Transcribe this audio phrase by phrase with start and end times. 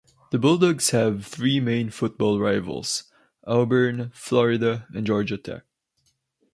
[0.31, 3.03] The Bulldogs have three main football rivals:
[3.45, 5.61] Auburn, Florida, and Georgia Tech.